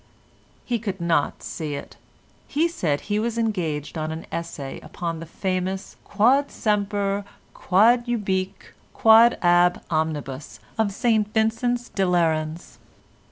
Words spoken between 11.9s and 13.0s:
de Lerins.